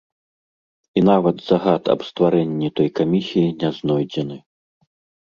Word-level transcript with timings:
І 1.01 1.03
нават 1.09 1.35
загад 1.51 1.83
аб 1.95 2.01
стварэнні 2.09 2.73
той 2.81 2.93
камісіі 3.03 3.55
не 3.63 3.75
знойдзены. 3.81 4.37